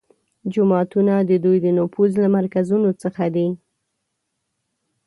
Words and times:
جوماتونه 0.53 1.13
د 1.29 1.31
دوی 1.43 1.57
د 1.61 1.67
نفوذ 1.79 2.11
له 2.23 2.27
مرکزونو 2.37 2.89
څخه 3.01 3.23
دي 3.35 3.47